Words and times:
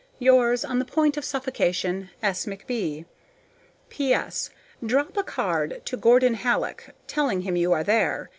Yours, 0.17 0.65
on 0.65 0.79
the 0.79 0.83
point 0.83 1.15
of 1.15 1.23
suffocation, 1.23 2.09
S. 2.23 2.47
McB. 2.47 3.05
P.S. 3.89 4.49
Drop 4.83 5.15
a 5.15 5.21
card 5.21 5.79
to 5.85 5.95
Gordon 5.95 6.33
Hallock, 6.33 6.87
telling 7.05 7.41
him 7.41 7.55
you 7.55 7.71
are 7.71 7.83
there. 7.83 8.27